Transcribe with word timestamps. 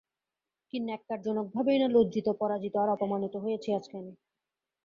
কি 0.69 0.77
ন্যাক্কারজনক 0.79 1.45
ভাবেই 1.55 1.77
না 1.79 1.87
লজ্জিত, 1.87 2.27
পরাজিত 2.39 2.75
আর 2.75 2.89
অপমানিত 2.89 3.35
হয়েছি 3.43 3.69
আজকে 3.73 3.95
আমি। 3.97 4.13